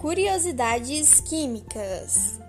Curiosidades 0.00 1.20
Químicas 1.20 2.40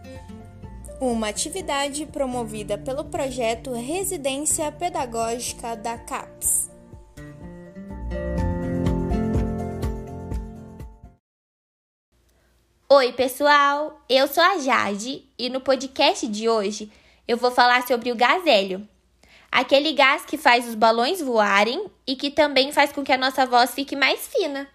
uma 1.02 1.28
atividade 1.28 2.06
promovida 2.06 2.78
pelo 2.78 3.04
projeto 3.04 3.74
Residência 3.74 4.72
Pedagógica 4.72 5.76
da 5.76 5.98
CAPES. 5.98 6.72
Oi, 12.88 13.12
pessoal! 13.12 14.02
Eu 14.08 14.30
sou 14.30 14.42
a 14.42 14.58
Jade 14.60 15.28
e 15.38 15.50
no 15.50 15.60
podcast 15.60 16.26
de 16.30 16.48
hoje 16.48 16.90
eu 17.28 17.36
vou 17.36 17.52
falar 17.52 17.86
sobre 17.86 18.14
o 18.14 18.16
gás 18.16 18.48
hélio. 18.48 18.88
Aquele 19.52 19.92
gás 19.92 20.24
que 20.24 20.38
faz 20.38 20.66
os 20.70 20.76
balões 20.76 21.20
voarem 21.20 21.92
e 22.08 22.16
que 22.16 22.32
também 22.32 22.72
faz 22.72 22.94
com 22.94 23.04
que 23.04 23.12
a 23.12 23.18
nossa 23.18 23.46
voz 23.46 23.74
fique 23.74 23.98
mais 23.98 24.26
fina. 24.28 24.70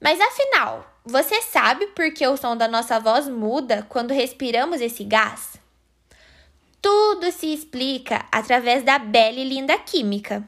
Mas 0.00 0.20
afinal, 0.20 0.91
você 1.04 1.42
sabe 1.42 1.88
por 1.88 2.12
que 2.12 2.26
o 2.26 2.36
som 2.36 2.56
da 2.56 2.68
nossa 2.68 3.00
voz 3.00 3.28
muda 3.28 3.84
quando 3.88 4.12
respiramos 4.12 4.80
esse 4.80 5.02
gás? 5.02 5.60
Tudo 6.80 7.30
se 7.32 7.52
explica 7.52 8.24
através 8.30 8.84
da 8.84 8.98
bela 8.98 9.38
e 9.38 9.44
linda 9.44 9.76
química. 9.78 10.46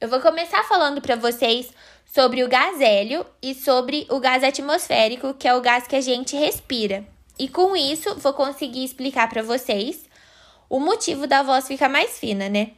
Eu 0.00 0.08
vou 0.08 0.20
começar 0.20 0.62
falando 0.64 1.00
para 1.00 1.16
vocês 1.16 1.72
sobre 2.04 2.44
o 2.44 2.48
gás 2.48 2.80
hélio 2.80 3.24
e 3.42 3.54
sobre 3.54 4.06
o 4.10 4.20
gás 4.20 4.44
atmosférico, 4.44 5.34
que 5.34 5.48
é 5.48 5.54
o 5.54 5.60
gás 5.60 5.86
que 5.86 5.96
a 5.96 6.00
gente 6.00 6.36
respira. 6.36 7.06
E 7.38 7.48
com 7.48 7.74
isso, 7.74 8.14
vou 8.16 8.34
conseguir 8.34 8.84
explicar 8.84 9.28
para 9.28 9.42
vocês 9.42 10.04
o 10.68 10.78
motivo 10.78 11.26
da 11.26 11.42
voz 11.42 11.66
ficar 11.66 11.88
mais 11.88 12.18
fina, 12.18 12.48
né? 12.48 12.72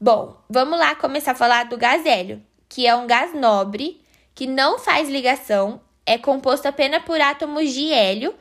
Bom, 0.00 0.36
vamos 0.48 0.78
lá 0.78 0.94
começar 0.94 1.32
a 1.32 1.36
falar 1.36 1.64
do 1.64 1.76
gás 1.76 2.06
hélio, 2.06 2.42
que 2.68 2.86
é 2.86 2.94
um 2.94 3.06
gás 3.06 3.34
nobre 3.34 4.00
que 4.34 4.46
não 4.46 4.78
faz 4.78 5.08
ligação, 5.08 5.80
é 6.06 6.18
composto 6.18 6.66
apenas 6.68 7.02
por 7.04 7.20
átomos 7.20 7.72
de 7.72 7.92
hélio 7.92 8.34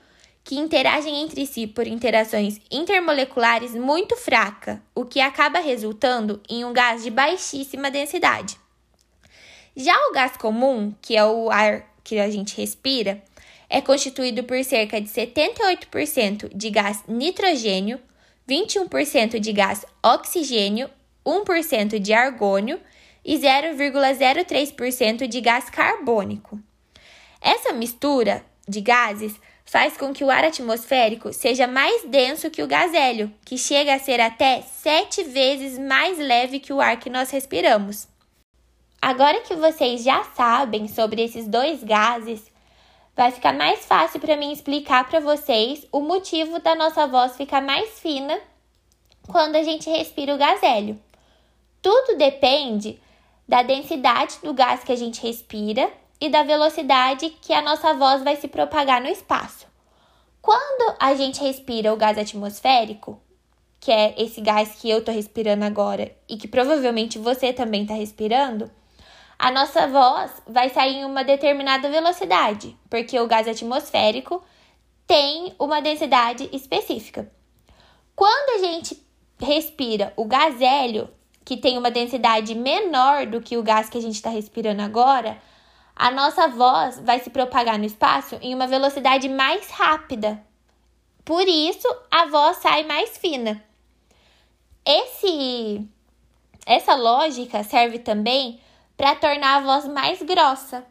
que 0.43 0.55
interagem 0.55 1.21
entre 1.21 1.45
si 1.45 1.65
por 1.65 1.87
interações 1.87 2.59
intermoleculares 2.69 3.73
muito 3.73 4.15
fracas, 4.17 4.77
o 4.93 5.05
que 5.05 5.21
acaba 5.21 5.59
resultando 5.59 6.41
em 6.49 6.65
um 6.65 6.73
gás 6.73 7.03
de 7.03 7.09
baixíssima 7.09 7.89
densidade. 7.89 8.57
Já 9.75 9.95
o 10.09 10.13
gás 10.13 10.35
comum, 10.35 10.93
que 11.01 11.15
é 11.15 11.23
o 11.23 11.49
ar 11.49 11.87
que 12.03 12.19
a 12.19 12.29
gente 12.29 12.57
respira, 12.57 13.23
é 13.69 13.81
constituído 13.81 14.43
por 14.43 14.61
cerca 14.63 14.99
de 14.99 15.07
78% 15.07 16.51
de 16.53 16.69
gás 16.69 17.03
nitrogênio, 17.07 17.99
21% 18.47 19.39
de 19.39 19.53
gás 19.53 19.85
oxigênio, 20.03 20.89
1% 21.25 21.97
de 21.97 22.13
argônio 22.13 22.79
e 23.23 23.37
0,03% 23.37 25.25
de 25.25 25.41
gás 25.41 25.69
carbônico. 25.69 26.59
Essa 27.43 27.73
mistura 27.73 28.41
de 28.65 28.79
gases 28.79 29.37
faz 29.65 29.97
com 29.97 30.13
que 30.13 30.23
o 30.23 30.29
ar 30.29 30.45
atmosférico 30.45 31.33
seja 31.33 31.67
mais 31.67 32.05
denso 32.05 32.49
que 32.49 32.63
o 32.63 32.67
gás 32.67 32.93
hélio, 32.93 33.33
que 33.43 33.57
chega 33.57 33.93
a 33.93 33.99
ser 33.99 34.21
até 34.21 34.61
sete 34.61 35.23
vezes 35.23 35.77
mais 35.77 36.17
leve 36.17 36.61
que 36.61 36.71
o 36.71 36.79
ar 36.79 36.97
que 36.97 37.09
nós 37.09 37.29
respiramos. 37.31 38.07
Agora 39.01 39.41
que 39.41 39.55
vocês 39.55 40.05
já 40.05 40.23
sabem 40.35 40.87
sobre 40.87 41.21
esses 41.21 41.45
dois 41.45 41.83
gases, 41.83 42.49
vai 43.13 43.29
ficar 43.29 43.53
mais 43.53 43.85
fácil 43.85 44.21
para 44.21 44.37
mim 44.37 44.53
explicar 44.53 45.09
para 45.09 45.19
vocês 45.19 45.85
o 45.91 45.99
motivo 45.99 46.59
da 46.59 46.75
nossa 46.75 47.05
voz 47.07 47.35
ficar 47.35 47.61
mais 47.61 47.99
fina 47.99 48.39
quando 49.27 49.57
a 49.57 49.63
gente 49.63 49.89
respira 49.89 50.33
o 50.33 50.37
gás 50.37 50.63
hélio. 50.63 50.97
Tudo 51.81 52.17
depende 52.17 53.01
da 53.45 53.61
densidade 53.63 54.37
do 54.41 54.53
gás 54.53 54.85
que 54.85 54.93
a 54.93 54.95
gente 54.95 55.21
respira 55.21 55.91
e 56.23 56.29
da 56.29 56.41
velocidade 56.41 57.31
que 57.41 57.51
a 57.51 57.61
nossa 57.61 57.93
voz 57.95 58.23
vai 58.23 58.37
se 58.37 58.47
propagar 58.47 59.01
no 59.01 59.09
espaço. 59.09 59.67
Quando 60.41 60.95
a 60.97 61.13
gente 61.15 61.41
respira 61.41 61.91
o 61.91 61.97
gás 61.97 62.17
atmosférico, 62.17 63.19
que 63.77 63.91
é 63.91 64.15
esse 64.17 64.39
gás 64.39 64.69
que 64.79 64.89
eu 64.89 64.99
estou 64.99 65.13
respirando 65.13 65.65
agora 65.65 66.15
e 66.29 66.37
que 66.37 66.47
provavelmente 66.47 67.19
você 67.19 67.51
também 67.51 67.81
está 67.81 67.93
respirando, 67.95 68.71
a 69.37 69.51
nossa 69.51 69.85
voz 69.85 70.31
vai 70.47 70.69
sair 70.69 70.99
em 70.99 71.03
uma 71.03 71.25
determinada 71.25 71.89
velocidade, 71.89 72.77
porque 72.89 73.19
o 73.19 73.27
gás 73.27 73.45
atmosférico 73.45 74.41
tem 75.05 75.53
uma 75.59 75.81
densidade 75.81 76.49
específica. 76.53 77.29
Quando 78.15 78.61
a 78.61 78.65
gente 78.65 79.05
respira 79.37 80.13
o 80.15 80.23
gás 80.23 80.61
hélio, 80.61 81.09
que 81.43 81.57
tem 81.57 81.77
uma 81.77 81.91
densidade 81.91 82.55
menor 82.55 83.25
do 83.25 83.41
que 83.41 83.57
o 83.57 83.63
gás 83.63 83.89
que 83.89 83.97
a 83.97 84.01
gente 84.01 84.15
está 84.15 84.29
respirando 84.29 84.81
agora, 84.81 85.37
a 85.95 86.09
nossa 86.09 86.47
voz 86.47 86.99
vai 86.99 87.19
se 87.19 87.29
propagar 87.29 87.77
no 87.77 87.85
espaço 87.85 88.37
em 88.41 88.53
uma 88.53 88.67
velocidade 88.67 89.29
mais 89.29 89.69
rápida. 89.69 90.43
Por 91.23 91.47
isso, 91.47 91.87
a 92.09 92.25
voz 92.25 92.57
sai 92.57 92.83
mais 92.83 93.17
fina. 93.17 93.63
Esse, 94.85 95.87
essa 96.65 96.95
lógica 96.95 97.63
serve 97.63 97.99
também 97.99 98.59
para 98.97 99.15
tornar 99.15 99.57
a 99.57 99.61
voz 99.61 99.87
mais 99.87 100.21
grossa. 100.21 100.85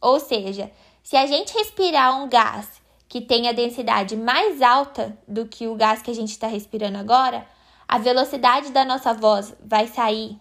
Ou 0.00 0.18
seja, 0.18 0.70
se 1.02 1.16
a 1.16 1.26
gente 1.26 1.54
respirar 1.54 2.20
um 2.20 2.28
gás 2.28 2.80
que 3.08 3.20
tem 3.20 3.48
a 3.48 3.52
densidade 3.52 4.16
mais 4.16 4.60
alta 4.60 5.16
do 5.26 5.46
que 5.46 5.66
o 5.66 5.74
gás 5.74 6.02
que 6.02 6.10
a 6.10 6.14
gente 6.14 6.30
está 6.30 6.46
respirando 6.46 6.98
agora, 6.98 7.46
a 7.86 7.98
velocidade 7.98 8.70
da 8.70 8.84
nossa 8.84 9.14
voz 9.14 9.54
vai 9.64 9.86
sair, 9.86 10.38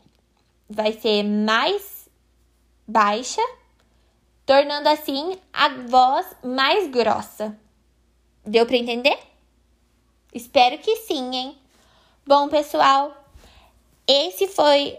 vai 0.69 0.91
ser 0.93 1.23
mais 1.23 2.09
baixa 2.87 3.41
tornando 4.47 4.87
assim 4.87 5.37
a 5.51 5.67
voz 5.67 6.25
mais 6.41 6.89
grossa. 6.89 7.55
Deu 8.45 8.65
para 8.65 8.77
entender? 8.77 9.19
Espero 10.33 10.77
que 10.77 10.95
sim, 10.95 11.35
hein? 11.35 11.57
Bom, 12.25 12.47
pessoal, 12.47 13.13
esse 14.07 14.47
foi 14.47 14.97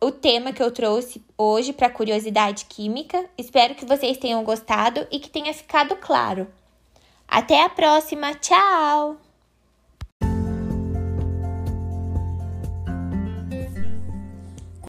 o 0.00 0.12
tema 0.12 0.52
que 0.52 0.62
eu 0.62 0.70
trouxe 0.70 1.20
hoje 1.36 1.72
para 1.72 1.90
curiosidade 1.90 2.64
química. 2.66 3.28
Espero 3.36 3.74
que 3.74 3.84
vocês 3.84 4.18
tenham 4.18 4.44
gostado 4.44 5.04
e 5.10 5.18
que 5.18 5.30
tenha 5.30 5.52
ficado 5.52 5.96
claro. 5.96 6.46
Até 7.26 7.64
a 7.64 7.68
próxima. 7.68 8.34
Tchau! 8.34 9.25